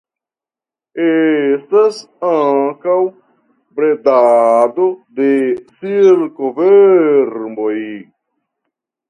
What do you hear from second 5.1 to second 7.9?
de silkovermoj.